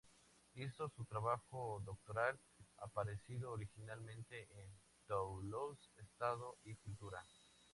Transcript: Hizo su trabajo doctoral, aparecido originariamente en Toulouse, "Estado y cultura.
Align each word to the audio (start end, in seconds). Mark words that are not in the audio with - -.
Hizo 0.55 0.89
su 0.89 1.05
trabajo 1.05 1.79
doctoral, 1.85 2.39
aparecido 2.77 3.51
originariamente 3.51 4.47
en 4.59 4.73
Toulouse, 5.05 5.91
"Estado 5.95 6.57
y 6.63 6.73
cultura. 6.73 7.23